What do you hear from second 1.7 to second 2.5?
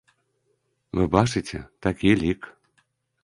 такі лік.